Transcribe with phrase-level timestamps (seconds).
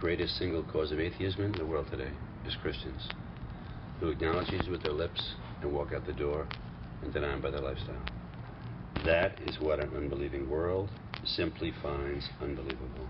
[0.00, 2.10] greatest single cause of atheism in the world today
[2.46, 3.06] is Christians
[4.00, 6.46] who acknowledge Jesus with their lips and walk out the door
[7.02, 8.02] and deny him by their lifestyle.
[9.04, 10.88] That is what an unbelieving world
[11.26, 13.06] simply finds unbelievable.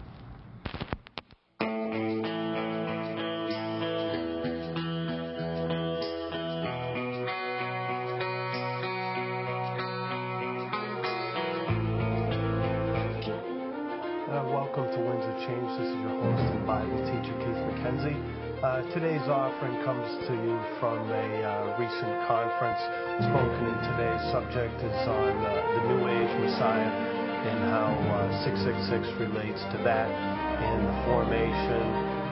[19.61, 22.81] Offering comes to you from a uh, recent conference.
[23.29, 29.21] Spoken in today's subject is on uh, the New Age Messiah and how uh, 666
[29.21, 31.85] relates to that and the formation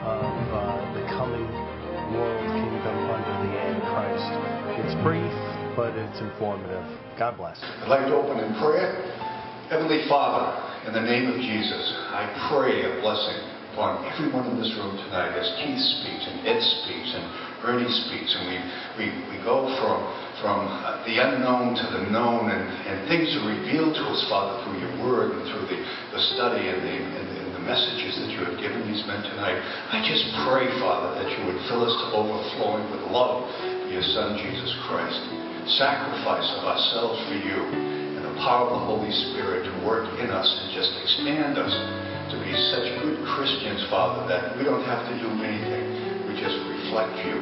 [0.09, 1.45] of uh, the coming
[2.17, 4.29] world kingdom under the Antichrist.
[4.81, 5.29] It's brief,
[5.77, 6.81] but it's informative.
[7.13, 7.61] God bless.
[7.61, 9.05] I'd like to open in prayer.
[9.69, 10.49] Heavenly Father,
[10.89, 13.48] in the name of Jesus, I pray a blessing
[13.79, 17.23] upon everyone in this room tonight as Keith speaks and Ed speaks and
[17.63, 18.57] Ernie speaks, and we,
[18.99, 20.03] we, we go from,
[20.43, 20.67] from
[21.07, 24.95] the unknown to the known, and, and things are revealed to us, Father, through your
[24.99, 25.79] word and through the,
[26.11, 29.23] the study and the, and, the, and the messages that you have given these men
[29.23, 29.55] tonight.
[29.95, 34.03] I just pray, Father, that you would fill us to overflowing with love for your
[34.11, 35.23] Son, Jesus Christ.
[35.79, 37.59] Sacrifice of ourselves for you
[38.19, 41.71] and the power of the Holy Spirit to work in us and just expand us
[42.29, 46.29] to be such good Christians, Father, that we don't have to do anything.
[46.29, 47.41] We just reflect you.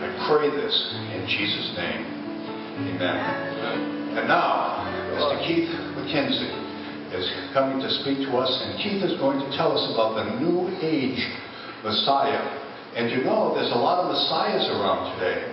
[0.00, 0.72] I pray this
[1.12, 2.00] in Jesus' name.
[2.96, 4.16] Amen.
[4.16, 4.88] And now,
[5.20, 5.36] Mr.
[5.44, 5.68] Keith
[6.00, 6.48] McKenzie
[7.12, 10.40] is coming to speak to us, and Keith is going to tell us about the
[10.40, 11.20] New Age
[11.84, 12.40] Messiah.
[12.96, 15.44] And you know, there's a lot of messiahs around today.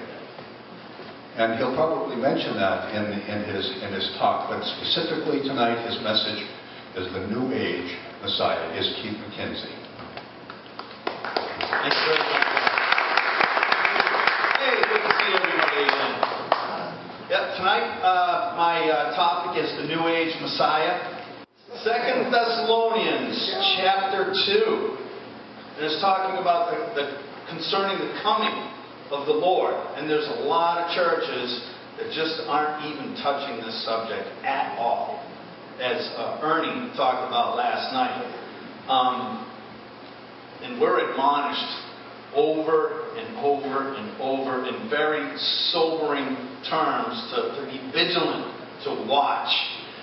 [1.36, 6.00] And he'll probably mention that in, in, his, in his talk, but specifically tonight his
[6.00, 6.48] message
[6.96, 7.92] is the New Age
[8.24, 9.68] Messiah, is Keith McKenzie.
[11.84, 12.48] Thank you very much.
[14.64, 15.84] Hey, good to see everybody.
[17.28, 21.04] Yep, tonight uh, my uh, topic is the New Age Messiah.
[21.84, 23.36] Second Thessalonians
[23.76, 24.96] chapter 2.
[25.76, 27.06] And it's talking about the, the
[27.52, 28.72] concerning the coming
[29.12, 29.76] of the Lord.
[30.00, 31.60] And there's a lot of churches
[32.00, 35.20] that just aren't even touching this subject at all,
[35.80, 38.22] as uh, Ernie talked about last night.
[38.88, 39.50] Um,
[40.62, 41.72] and we're admonished
[42.36, 45.38] over and over and over in very
[45.72, 46.36] sobering
[46.70, 48.48] terms to, to be vigilant,
[48.86, 49.52] to watch.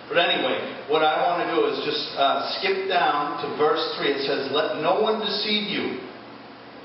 [0.09, 4.10] But anyway, what I want to do is just uh, skip down to verse 3.
[4.10, 6.03] It says, Let no one deceive you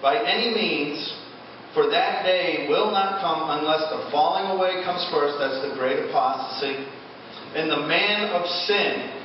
[0.02, 1.02] by any means
[1.74, 5.36] for that day will not come unless the falling away comes first.
[5.42, 6.88] That's the great apostasy.
[7.56, 9.16] And the man of sin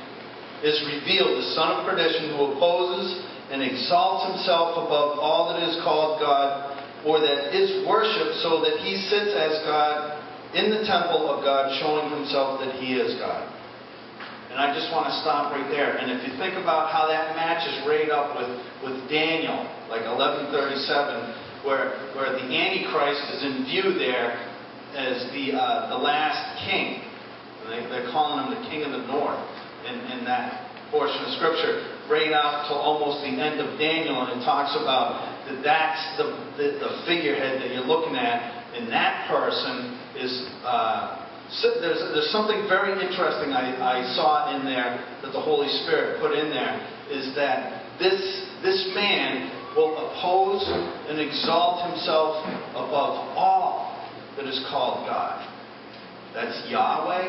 [0.63, 5.75] is revealed, the son of perdition, who opposes and exalts himself above all that is
[5.83, 6.71] called God,
[7.03, 10.15] or that is worshipped, so that he sits as God
[10.55, 13.51] in the temple of God, showing himself that he is God.
[14.51, 15.95] And I just want to stop right there.
[15.95, 18.51] And if you think about how that matches right up with,
[18.83, 24.35] with Daniel, like 1137, where, where the Antichrist is in view there
[24.95, 27.10] as the, uh, the last king.
[27.69, 29.41] They, they're calling him the king of the north
[29.85, 34.41] in, in that portion of Scripture, right out to almost the end of Daniel, and
[34.41, 36.27] it talks about that that's the,
[36.59, 40.31] the, the figurehead that you're looking at, and that person is.
[40.63, 41.17] Uh,
[41.83, 46.31] there's, there's something very interesting I, I saw in there that the Holy Spirit put
[46.31, 46.79] in there
[47.11, 50.63] is that this, this man will oppose
[51.11, 52.39] and exalt himself
[52.71, 53.99] above all
[54.37, 55.43] that is called God.
[56.33, 57.27] That's Yahweh.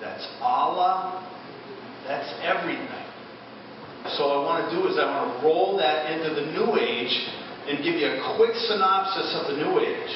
[0.00, 1.24] That's Allah.
[2.06, 3.04] That's everything.
[4.18, 6.76] So what I want to do is I want to roll that into the New
[6.76, 7.14] Age
[7.64, 10.12] and give you a quick synopsis of the New Age.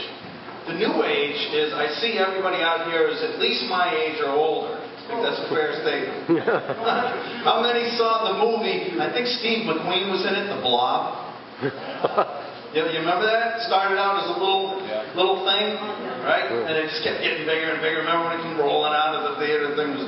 [0.68, 4.36] The New Age is, I see everybody out here is at least my age or
[4.36, 4.76] older.
[4.76, 5.24] I think oh.
[5.24, 6.44] that's a fair statement.
[7.48, 9.00] How many saw the movie?
[9.00, 11.24] I think Steve McQueen was in it, The Blob.
[12.74, 13.60] you, you remember that?
[13.60, 15.08] It started out as a little yeah.
[15.16, 15.80] little thing,
[16.24, 16.48] right?
[16.52, 18.04] And it just kept getting bigger and bigger.
[18.04, 19.72] Remember when it came rolling out of the theater?
[19.72, 20.04] The thing was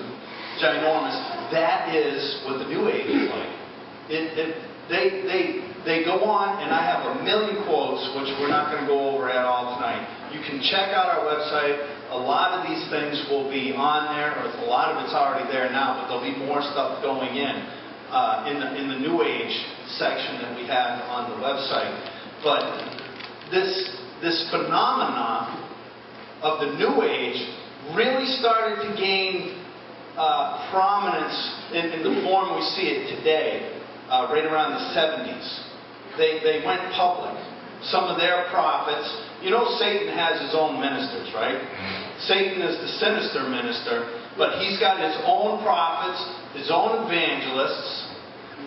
[0.61, 1.17] ginormous.
[1.53, 3.53] That is what the New Age is like.
[4.13, 4.51] It, it,
[4.91, 5.43] they, they,
[5.87, 9.15] they go on, and I have a million quotes, which we're not going to go
[9.15, 10.03] over at all tonight.
[10.35, 11.79] You can check out our website.
[12.11, 15.47] A lot of these things will be on there, or a lot of it's already
[15.49, 17.57] there now, but there'll be more stuff going in
[18.11, 19.55] uh, in, the, in the New Age
[19.95, 21.95] section that we have on the website.
[22.43, 22.65] But
[23.51, 23.69] this,
[24.23, 25.61] this phenomena
[26.43, 27.37] of the New Age
[27.95, 29.61] really started to gain
[30.17, 31.37] uh, prominence
[31.73, 35.47] in, in, the form we see it today, uh, right around the 70s.
[36.19, 37.37] they, they went public.
[37.85, 39.09] Some of their prophets,
[39.41, 41.57] you know, Satan has his own ministers, right?
[42.21, 46.21] Satan is the sinister minister, but he's got his own prophets,
[46.53, 48.11] his own evangelists,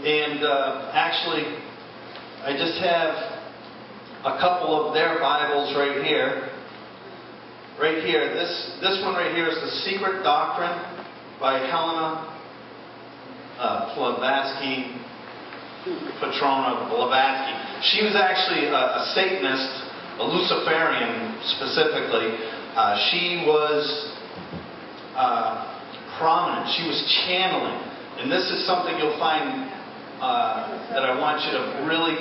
[0.02, 1.46] and uh, actually,
[2.42, 3.33] I just have
[4.24, 6.48] a couple of their Bibles right here.
[7.76, 10.80] Right here, this, this one right here is The Secret Doctrine
[11.42, 12.32] by Helena
[13.60, 13.92] uh,
[16.24, 17.84] Petrovna Blavatsky.
[17.84, 19.68] She was actually a, a Satanist,
[20.20, 22.32] a Luciferian specifically.
[22.80, 23.84] Uh, she was
[25.20, 25.68] uh,
[26.18, 26.72] prominent.
[26.80, 27.76] She was channeling.
[28.24, 29.68] And this is something you'll find
[30.22, 32.16] uh, that I want you to really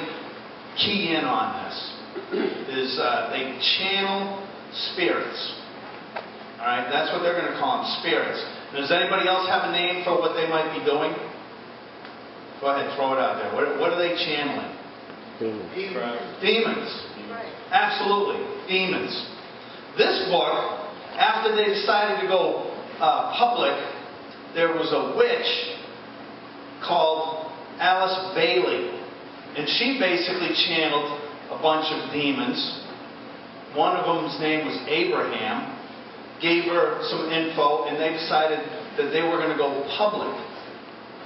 [0.77, 1.92] key in on this.
[2.33, 4.41] Is uh, they channel
[4.93, 5.37] spirits.
[6.57, 8.41] All right, that's what they're going to call them, spirits.
[8.73, 11.13] Does anybody else have a name for what they might be doing?
[12.61, 13.53] Go ahead, throw it out there.
[13.53, 14.73] What, what are they channeling?
[15.75, 16.41] Demons.
[16.41, 16.89] Demons.
[17.69, 19.13] Absolutely, demons.
[19.99, 20.89] This book,
[21.19, 23.77] after they decided to go uh, public,
[24.55, 25.51] there was a witch
[26.87, 29.01] called Alice Bailey.
[29.57, 32.59] And she basically channeled a bunch of demons.
[33.75, 35.79] One of them's name was Abraham.
[36.41, 38.59] Gave her some info, and they decided
[38.99, 40.35] that they were going to go public.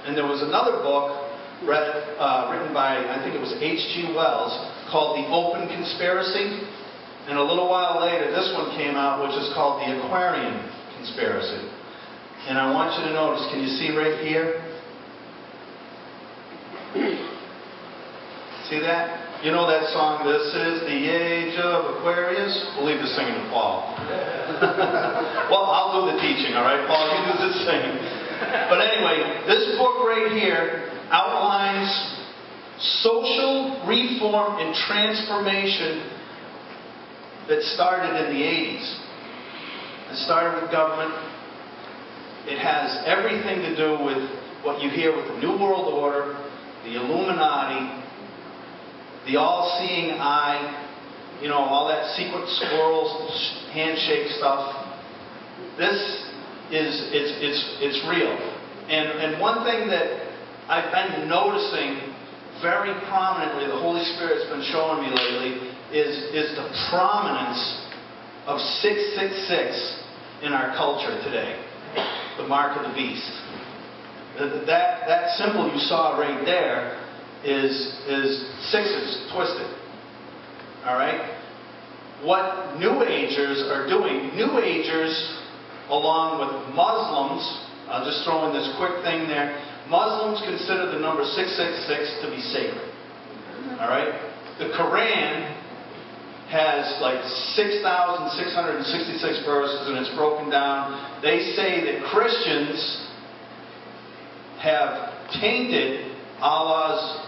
[0.05, 1.27] And there was another book
[1.65, 1.89] read,
[2.21, 4.13] uh, written by, I think it was H.G.
[4.13, 4.53] Wells,
[4.91, 6.63] called The Open Conspiracy.
[7.27, 10.63] And a little while later, this one came out, which is called The Aquarian
[10.95, 11.65] Conspiracy.
[12.47, 14.63] And I want you to notice, can you see right here?
[18.69, 19.26] See that?
[19.45, 22.57] You know that song, This is the Age of Aquarius?
[22.73, 23.93] We'll leave the singing to Paul.
[25.53, 26.81] well, I'll do the teaching, all right?
[26.89, 28.01] Paul, you do the singing.
[28.65, 31.85] But anyway, this book right here outlines
[33.05, 36.01] social reform and transformation
[37.45, 38.85] that started in the 80s.
[40.13, 41.13] It started with government.
[42.49, 44.33] It has everything to do with
[44.65, 46.41] what you hear with the New World Order,
[46.81, 48.06] the Illuminati,
[49.27, 50.87] the all-seeing eye,
[51.41, 53.29] you know, all that secret squirrel
[53.71, 54.71] handshake stuff.
[55.77, 55.99] This
[56.71, 58.31] is it's it's it's real.
[58.87, 60.31] And and one thing that
[60.71, 62.15] I've been noticing
[62.63, 67.59] very prominently, the Holy Spirit's been showing me lately, is is the prominence
[68.47, 71.59] of 666 in our culture today.
[72.37, 73.27] The mark of the beast.
[74.39, 77.06] That that symbol you saw right there
[77.43, 77.71] is,
[78.07, 79.67] is sixes twisted.
[80.85, 81.35] All right?
[82.23, 85.13] What New Agers are doing, New Agers,
[85.89, 87.45] along with Muslims,
[87.87, 89.53] I'll just throw in this quick thing there.
[89.87, 92.89] Muslims consider the number 666 to be sacred.
[93.79, 94.11] All right?
[94.59, 95.55] The Quran
[96.49, 97.21] has like
[97.55, 101.21] 6,666 verses and it's broken down.
[101.21, 103.07] They say that Christians
[104.59, 107.26] have tainted Allah's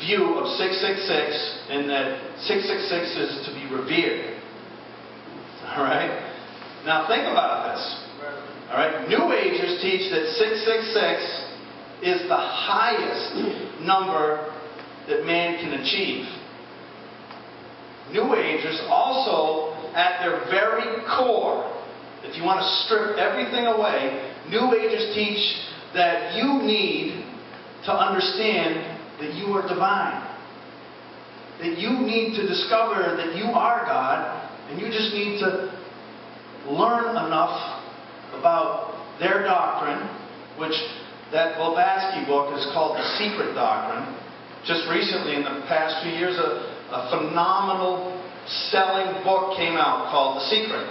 [0.00, 4.40] view of 666 and that 666 is to be revered.
[5.76, 6.10] All right?
[6.84, 7.82] Now think about this.
[8.70, 9.08] All right?
[9.08, 11.50] New Agers teach that 666
[12.02, 14.48] is the highest number
[15.08, 16.24] that man can achieve.
[18.12, 21.68] New Agers also, at their very core,
[22.22, 25.40] if you want to strip everything away, New Agers teach
[25.94, 27.24] that you need
[27.84, 28.89] to understand
[29.20, 30.26] that you are divine.
[31.60, 35.70] That you need to discover that you are God, and you just need to
[36.66, 37.84] learn enough
[38.32, 40.00] about their doctrine,
[40.58, 40.74] which
[41.32, 44.02] that Blavatsky book is called The Secret Doctrine.
[44.64, 48.18] Just recently, in the past few years, a, a phenomenal
[48.72, 50.84] selling book came out called The Secret,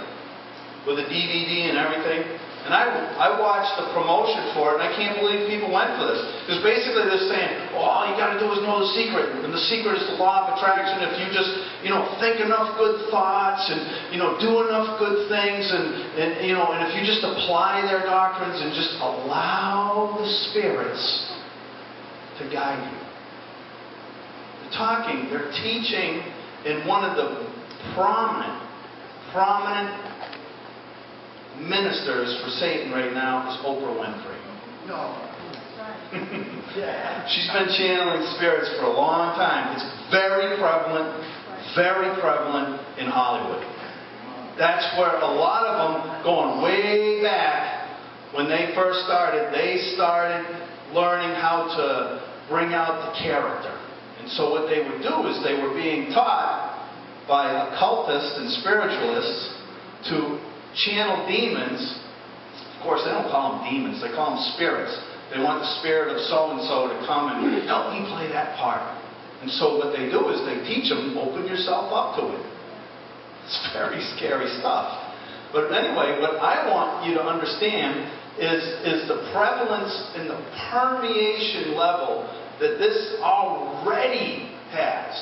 [0.86, 2.24] with a DVD and everything.
[2.60, 2.84] And I,
[3.16, 6.20] I watched the promotion for it, and I can't believe people went for this.
[6.44, 9.32] Because basically they're saying, oh, all you got to do is know the secret.
[9.40, 11.00] And the secret is the law of attraction.
[11.00, 11.48] If you just,
[11.80, 16.28] you know, think enough good thoughts and, you know, do enough good things and, and
[16.44, 21.00] you know, and if you just apply their doctrines and just allow the spirits
[22.40, 23.00] to guide you.
[24.68, 26.20] They're talking, they're teaching
[26.68, 27.48] in one of the
[27.96, 28.60] prominent,
[29.32, 30.09] prominent
[31.58, 34.38] ministers for Satan right now is Oprah Winfrey.
[34.86, 35.26] No.
[37.30, 39.74] She's been channeling spirits for a long time.
[39.74, 41.24] It's very prevalent,
[41.74, 43.62] very prevalent in Hollywood.
[44.58, 47.80] That's where a lot of them, going way back,
[48.34, 50.46] when they first started, they started
[50.92, 53.70] learning how to bring out the character
[54.20, 56.76] And so what they would do is they were being taught
[57.26, 59.54] by occultists and spiritualists
[60.10, 60.36] to
[60.74, 61.80] channel demons.
[62.78, 64.92] Of course, they don't call them demons, they call them spirits.
[65.30, 68.58] They want the spirit of so and so to come and help me play that
[68.58, 68.82] part.
[69.42, 72.44] And so what they do is they teach them, open yourself up to it.
[73.46, 74.90] It's very scary stuff.
[75.52, 80.38] But anyway, what I want you to understand is, is the prevalence and the
[80.70, 82.26] permeation level
[82.60, 85.14] that this already has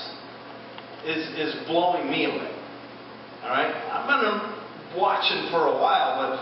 [1.04, 2.52] is, is blowing me away.
[3.44, 3.70] All right?
[3.70, 4.57] I've been
[4.96, 6.32] watching for a while, but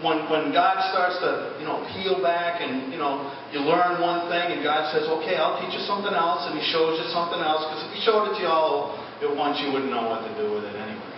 [0.00, 4.32] when, when God starts to, you know, peel back and, you know, you learn one
[4.32, 7.40] thing and God says, okay, I'll teach you something else, and He shows you something
[7.40, 10.24] else, because if He showed it to you all at once, you wouldn't know what
[10.24, 11.12] to do with it anyway.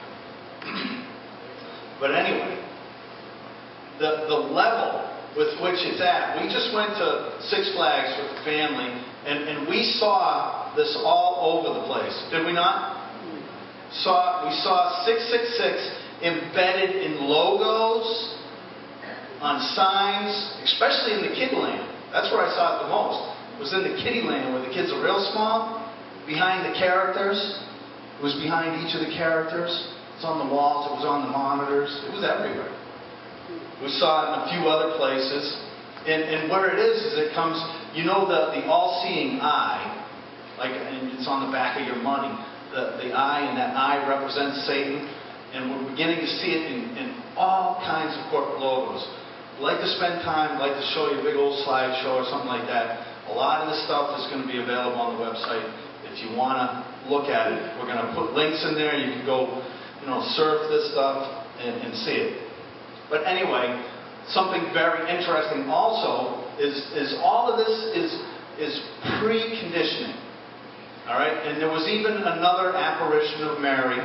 [2.03, 2.59] but anyway,
[4.03, 6.37] the, the level with which it's at.
[6.37, 8.91] We just went to Six Flags with the family,
[9.25, 12.13] and, and we saw this all over the place.
[12.29, 13.01] Did we not?
[13.25, 13.41] Mm.
[14.05, 18.39] Saw we saw 666 embedded in logos,
[19.43, 20.31] on signs,
[20.63, 21.83] especially in the kid land.
[22.15, 23.19] That's where I saw it the most.
[23.57, 25.83] It was in the kiddie land where the kids are real small,
[26.31, 27.37] behind the characters.
[27.37, 29.75] It was behind each of the characters.
[29.75, 30.87] It was on the walls.
[30.87, 31.91] It was on the monitors.
[32.07, 32.71] It was everywhere.
[33.83, 35.59] We saw it in a few other places.
[36.07, 37.59] And, and where it is, is it comes,
[37.99, 39.83] you know, the, the all seeing eye,
[40.59, 42.31] like and it's on the back of your money.
[42.71, 45.03] The, the eye, and that eye represents Satan.
[45.53, 49.05] And we're beginning to see it in, in all kinds of corporate logos.
[49.61, 52.65] Like to spend time, like to show you a big old slideshow or something like
[52.73, 53.05] that.
[53.29, 55.63] A lot of this stuff is going to be available on the website.
[56.09, 56.67] If you want to
[57.13, 58.97] look at it, we're going to put links in there.
[58.97, 59.61] You can go,
[60.01, 61.21] you know, surf this stuff
[61.61, 62.33] and, and see it.
[63.13, 63.77] But anyway,
[64.33, 68.09] something very interesting also is, is all of this is,
[68.57, 68.73] is
[69.21, 70.17] preconditioning.
[71.13, 71.37] All right?
[71.45, 74.01] And there was even another apparition of Mary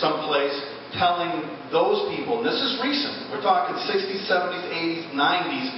[0.00, 0.56] someplace
[0.96, 5.68] telling those people, and this is recent, we're talking 60s, 70s, 80s, 90s,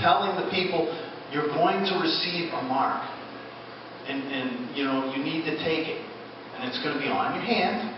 [0.00, 0.86] telling the people,
[1.32, 3.02] you're going to receive a mark.
[4.06, 6.00] And, and you know, you need to take it.
[6.54, 7.92] And it's going to be on your hand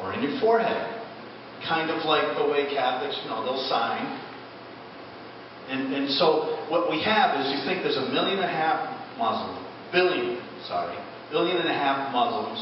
[0.00, 0.94] or in your forehead
[1.66, 4.04] kind of like the way Catholics, you know, they'll sign.
[5.68, 8.84] And, and so what we have is you think there's a million and a half
[9.16, 10.96] Muslims, billion, sorry,
[11.32, 12.60] billion and a half Muslims,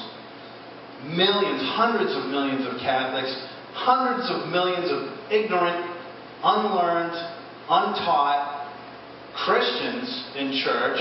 [1.06, 3.32] millions, hundreds of millions of Catholics,
[3.72, 5.82] hundreds of millions of ignorant,
[6.44, 7.16] unlearned,
[7.70, 8.70] untaught
[9.34, 10.06] Christians
[10.36, 11.00] in church,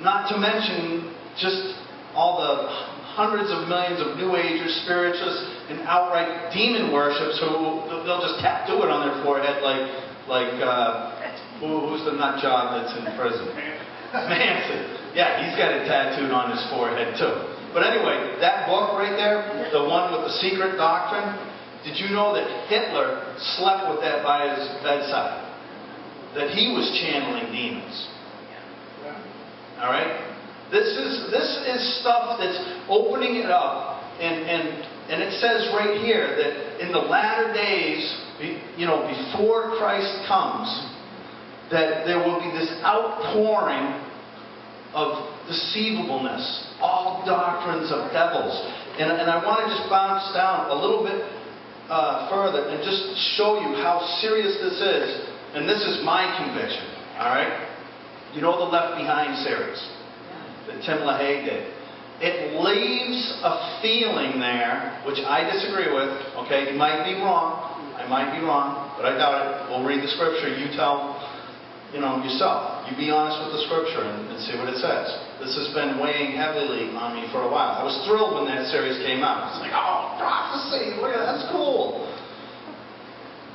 [0.00, 1.74] not to mention just
[2.14, 2.68] all the
[3.16, 8.84] hundreds of millions of New Agers, spiritualists, and outright demon worships who they'll just tattoo
[8.84, 9.88] it on their forehead like
[10.28, 11.16] like uh,
[11.60, 13.46] who, who's the nut job that's in prison?
[14.12, 15.14] Manson.
[15.16, 17.55] Yeah, he's got it tattooed on his forehead too.
[17.76, 21.28] But anyway, that book right there, the one with the secret doctrine,
[21.84, 25.44] did you know that Hitler slept with that by his bedside?
[26.40, 28.08] That he was channeling demons.
[29.76, 30.08] All right?
[30.72, 32.56] This is, this is stuff that's
[32.88, 34.00] opening it up.
[34.24, 34.64] And, and,
[35.12, 38.00] and it says right here that in the latter days,
[38.80, 40.64] you know, before Christ comes,
[41.70, 44.05] that there will be this outpouring
[44.94, 46.42] of deceivableness,
[46.80, 48.54] all doctrines of devils.
[48.98, 51.20] And, and I want to just bounce down a little bit
[51.88, 55.08] uh, further and just show you how serious this is.
[55.54, 56.84] And this is my conviction,
[57.16, 57.64] all right?
[58.34, 59.80] You know the Left Behind series
[60.68, 61.72] that Tim LaHaye did.
[62.20, 66.10] It leaves a feeling there, which I disagree with.
[66.44, 67.76] Okay, you might be wrong.
[67.96, 69.70] I might be wrong, but I doubt it.
[69.70, 70.48] We'll read the scripture.
[70.48, 71.16] You tell,
[71.92, 72.75] you know, yourself.
[72.86, 75.10] You be honest with the scripture and, and see what it says.
[75.42, 77.74] This has been weighing heavily on me for a while.
[77.74, 79.50] I was thrilled when that series came out.
[79.50, 80.94] It's like, oh, prophecy!
[81.02, 81.28] Look at that.
[81.34, 82.06] That's cool.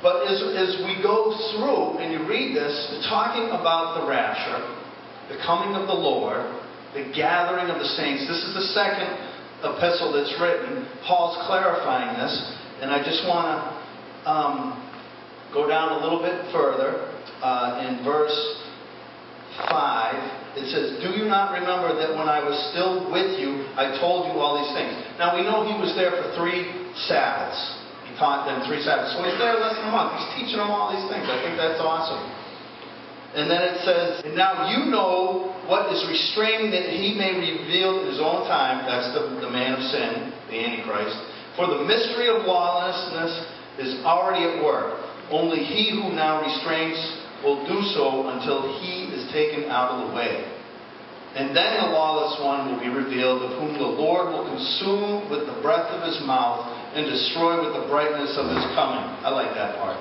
[0.04, 2.74] But as, as we go through and you read this,
[3.08, 4.60] talking about the rapture,
[5.32, 6.44] the coming of the Lord,
[6.92, 8.28] the gathering of the saints.
[8.28, 9.16] This is the second
[9.64, 10.84] epistle that's written.
[11.06, 12.34] Paul's clarifying this,
[12.82, 13.56] and I just want to
[14.28, 14.76] um,
[15.54, 17.08] go down a little bit further
[17.40, 18.36] uh, in verse
[19.68, 20.58] 5.
[20.58, 24.28] It says, Do you not remember that when I was still with you, I told
[24.28, 24.92] you all these things?
[25.16, 26.68] Now we know he was there for three
[27.08, 27.56] Sabbaths.
[28.04, 29.16] He taught them three Sabbaths.
[29.16, 30.20] So he's there less than a month.
[30.20, 31.24] He's teaching them all these things.
[31.24, 32.20] I think that's awesome.
[33.32, 38.04] And then it says, And now you know what is restraining that he may reveal
[38.04, 38.84] in his own time.
[38.84, 41.16] That's the, the man of sin, the Antichrist.
[41.56, 43.32] For the mystery of lawlessness
[43.80, 45.00] is already at work.
[45.32, 47.00] Only he who now restrains
[47.42, 50.48] will do so until he is taken out of the way.
[51.34, 55.48] And then the lawless one will be revealed, of whom the Lord will consume with
[55.48, 59.00] the breath of his mouth and destroy with the brightness of his coming.
[59.24, 59.96] I like that part.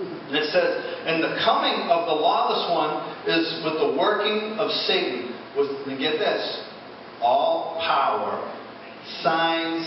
[0.00, 0.68] And it says,
[1.08, 2.92] and the coming of the lawless one
[3.24, 5.32] is with the working of Satan.
[5.56, 6.62] With, and get this,
[7.20, 8.38] all power,
[9.20, 9.82] signs,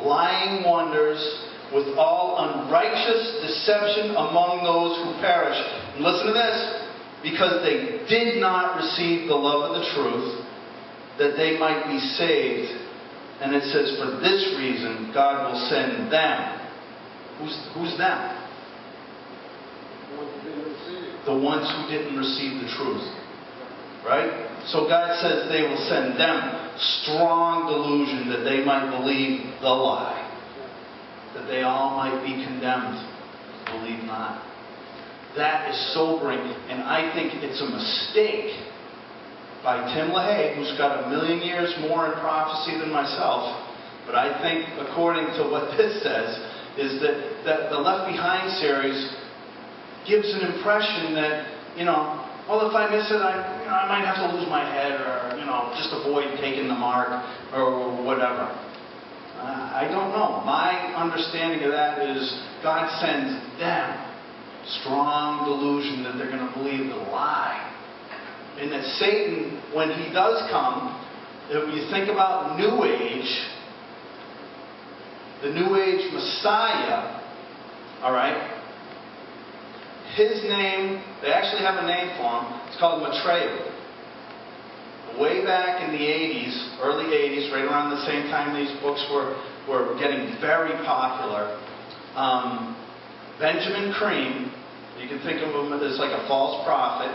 [0.00, 1.20] lying wonders,
[1.74, 5.58] with all unrighteous deception among those who perish.
[5.94, 6.84] And listen to this
[7.22, 10.44] because they did not receive the love of the truth,
[11.18, 12.68] that they might be saved.
[13.40, 16.60] And it says, for this reason, God will send them.
[17.38, 18.40] Who's, who's them?
[21.26, 23.08] The ones who didn't receive the truth.
[24.04, 24.44] Right?
[24.66, 26.70] So God says they will send them
[27.02, 30.20] strong delusion that they might believe the lie.
[31.34, 33.00] That they all might be condemned.
[33.66, 34.53] Believe not.
[35.36, 36.38] That is sobering,
[36.70, 38.54] and I think it's a mistake
[39.64, 43.48] by Tim LaHaye, who's got a million years more in prophecy than myself.
[44.06, 46.38] But I think, according to what this says,
[46.76, 48.94] is that, that the Left Behind series
[50.06, 51.48] gives an impression that,
[51.80, 54.46] you know, well, if I miss it, I, you know, I might have to lose
[54.52, 57.08] my head or, you know, just avoid taking the mark
[57.56, 58.52] or whatever.
[59.40, 60.44] Uh, I don't know.
[60.44, 62.20] My understanding of that is
[62.62, 64.13] God sends them
[64.80, 67.70] strong delusion that they're going to believe the lie.
[68.58, 71.00] And that Satan, when he does come,
[71.50, 73.28] if you think about New Age,
[75.42, 77.20] the New Age Messiah,
[78.00, 78.54] all right,
[80.16, 82.46] his name, they actually have a name for him.
[82.68, 83.72] It's called Maitreya.
[85.18, 89.34] Way back in the 80s, early 80s, right around the same time these books were,
[89.68, 91.60] were getting very popular,
[92.14, 92.74] um,
[93.44, 94.48] Benjamin Creme,
[94.96, 97.12] you can think of him as like a false prophet.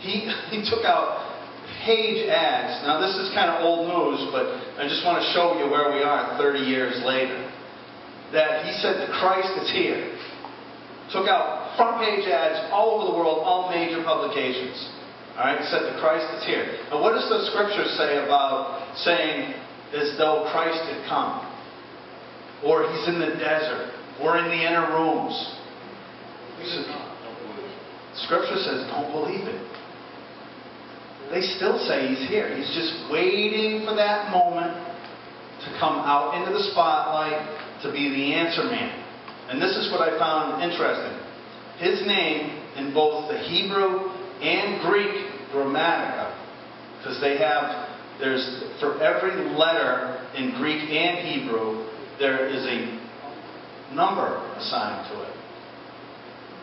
[0.00, 1.36] He, he took out
[1.84, 2.80] page ads.
[2.88, 4.48] Now, this is kind of old news, but
[4.80, 7.36] I just want to show you where we are 30 years later.
[8.32, 10.16] That he said the Christ is here.
[11.12, 14.80] Took out front page ads all over the world, all major publications.
[15.36, 16.80] All right, said the Christ is here.
[16.88, 19.52] Now, what does the scripture say about saying
[19.92, 21.44] as though Christ had come?
[22.64, 25.34] Or he's in the desert, or in the inner rooms.
[28.14, 29.60] Scripture says, don't believe it.
[31.30, 32.54] They still say he's here.
[32.56, 34.72] He's just waiting for that moment
[35.64, 37.42] to come out into the spotlight
[37.82, 39.04] to be the answer man.
[39.50, 41.18] And this is what I found interesting.
[41.78, 46.32] His name in both the Hebrew and Greek gematria,
[46.98, 53.05] because they have, there's, for every letter in Greek and Hebrew, there is a
[53.92, 55.36] number assigned to it.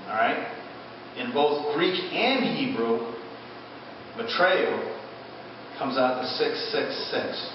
[0.08, 0.50] All right?
[1.18, 3.14] In both Greek and Hebrew,
[4.18, 4.94] Maitreya
[5.78, 7.54] comes out to 666.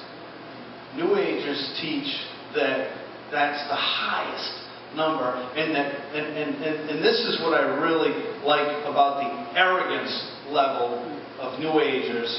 [0.97, 2.09] New Agers teach
[2.55, 2.91] that
[3.31, 5.37] that's the highest number.
[5.55, 8.13] And, that, and, and, and, and this is what I really
[8.45, 10.13] like about the arrogance
[10.49, 11.05] level
[11.41, 12.31] of New Agers,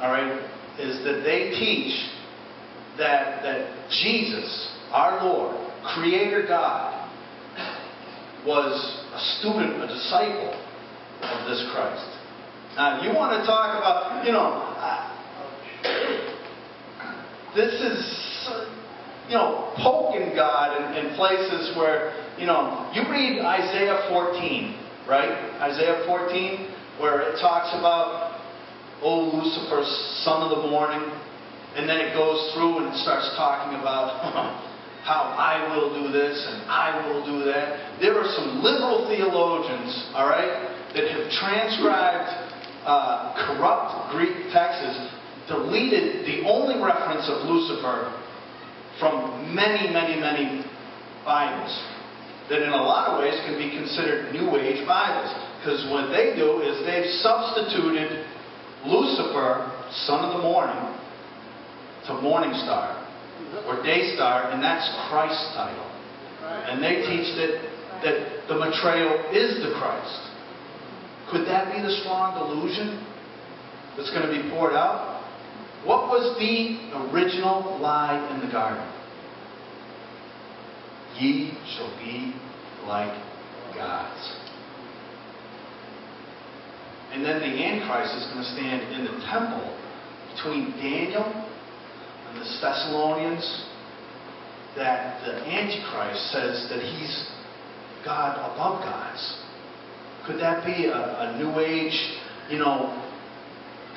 [0.00, 0.38] all right,
[0.78, 1.92] is that they teach
[2.98, 7.08] that, that Jesus, our Lord, Creator God,
[8.46, 8.72] was
[9.14, 10.54] a student, a disciple
[11.22, 12.06] of this Christ.
[12.76, 14.64] Now, you want to talk about, you know,
[17.56, 17.98] this is,
[19.28, 25.58] you know, poking God in, in places where, you know, you read Isaiah 14, right?
[25.60, 28.40] Isaiah 14, where it talks about,
[29.02, 29.82] oh, Lucifer,
[30.22, 31.02] son of the morning.
[31.74, 34.64] And then it goes through and it starts talking about
[35.08, 37.96] how I will do this and I will do that.
[37.96, 42.28] There are some liberal theologians, all right, that have transcribed
[42.84, 45.00] uh, corrupt Greek texts,
[45.48, 48.12] deleted the only reference of Lucifer
[49.00, 50.60] from many, many, many
[51.24, 51.72] Bibles
[52.52, 55.32] that in a lot of ways can be considered New Age Bibles.
[55.60, 58.24] Because what they do is they've substituted
[58.84, 59.72] Lucifer,
[60.04, 60.96] son of the morning,
[62.06, 62.97] to morning star
[63.66, 65.86] or day star, and that's Christ's title.
[66.42, 67.52] And they teach that,
[68.04, 70.20] that the Maitreya is the Christ.
[71.30, 73.04] Could that be the strong delusion
[73.96, 75.18] that's going to be poured out?
[75.84, 76.78] What was the
[77.12, 78.84] original lie in the garden?
[81.18, 82.34] Ye shall be
[82.86, 83.12] like
[83.74, 84.36] gods.
[87.12, 89.64] And then the Antichrist is going to stand in the temple
[90.34, 91.47] between Daniel
[92.34, 93.64] the Thessalonians
[94.76, 97.28] that the Antichrist says that he's
[98.04, 99.42] God above gods.
[100.26, 101.98] Could that be a, a New Age,
[102.50, 102.94] you know,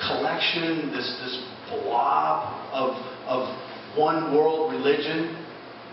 [0.08, 2.96] collection, this, this blob of,
[3.28, 5.38] of one world religion,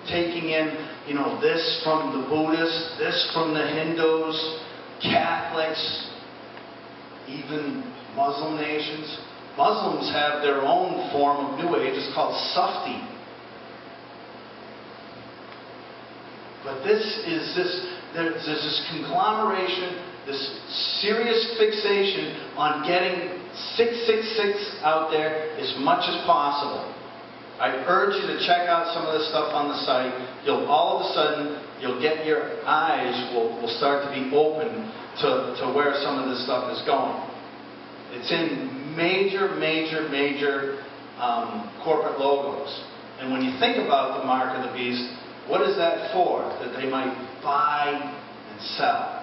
[0.08, 4.60] taking in, you know, this from the Buddhists, this from the Hindus,
[5.02, 6.08] Catholics,
[7.28, 7.82] even
[8.16, 9.18] Muslim nations.
[9.58, 11.98] Muslims have their own form of New Age.
[11.98, 13.02] It's called Sufi.
[16.62, 17.72] But this is this,
[18.14, 19.98] there's this conglomeration,
[20.30, 20.38] this
[21.02, 23.42] serious fixation on getting
[23.74, 26.94] 666 out there as much as possible.
[27.58, 30.14] I urge you to check out some of this stuff on the site.
[30.46, 34.86] You'll all of a sudden, you'll get your eyes will, will start to be open
[35.18, 37.27] to, to where some of this stuff is going.
[38.10, 40.84] It's in major, major, major
[41.18, 42.84] um, corporate logos.
[43.20, 45.02] And when you think about the mark of the beast,
[45.48, 46.42] what is that for?
[46.60, 47.94] That they might buy
[48.50, 49.18] and sell.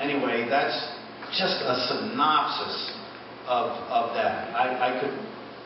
[0.00, 0.76] Anyway, that's
[1.36, 2.96] just a synopsis
[3.46, 4.54] of, of that.
[4.56, 5.14] I, I could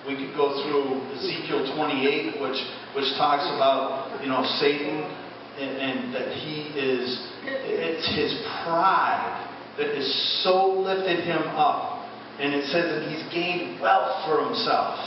[0.07, 2.61] we could go through Ezekiel 28, which
[2.94, 5.00] which talks about you know Satan
[5.57, 9.44] and, and that he is it's his pride
[9.79, 12.07] that has so lifted him up,
[12.39, 14.99] and it says that he's gained wealth for himself.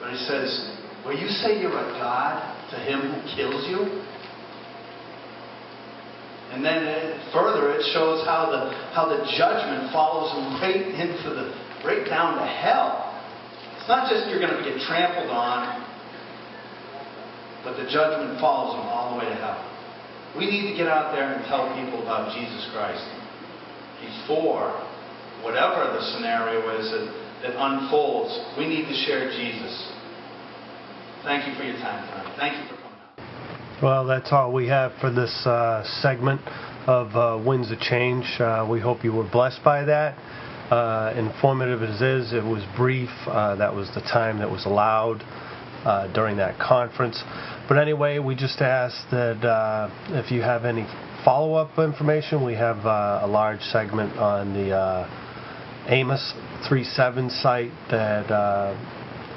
[0.00, 0.70] But he says,
[1.04, 4.02] "Will you say you're a god to him who kills you?"
[6.52, 11.54] And then further, it shows how the how the judgment follows him right into the
[11.84, 13.12] right down to hell.
[13.78, 15.84] It's not just you're going to get trampled on,
[17.64, 19.60] but the judgment follows him all the way to hell.
[20.36, 23.04] We need to get out there and tell people about Jesus Christ
[24.04, 24.72] before
[25.42, 27.06] whatever the scenario is that,
[27.42, 28.32] that unfolds.
[28.58, 29.92] We need to share Jesus.
[31.22, 32.36] Thank you for your time tonight.
[32.38, 33.82] Thank you for coming.
[33.82, 36.40] Well, that's all we have for this uh, segment
[36.86, 38.24] of uh, Winds of Change.
[38.38, 40.18] Uh, we hope you were blessed by that
[40.70, 43.10] uh, informative as is, it was brief.
[43.26, 45.22] Uh, that was the time that was allowed
[45.84, 47.22] uh, during that conference.
[47.68, 50.86] But anyway, we just ask that if you have any
[51.24, 56.34] follow up information, we have uh, a large segment on the uh, Amos
[56.68, 58.30] 37 site that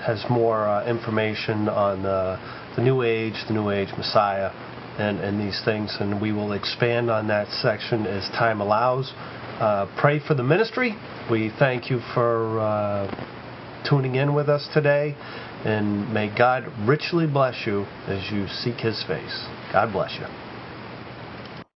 [0.05, 2.37] has more information on the,
[2.75, 4.51] the New Age, the New Age Messiah.
[4.97, 9.13] And, and these things, and we will expand on that section as time allows.
[9.59, 10.95] Uh, pray for the ministry.
[11.29, 15.15] We thank you for uh, tuning in with us today,
[15.65, 19.45] and may God richly bless you as you seek His face.
[19.71, 20.46] God bless you.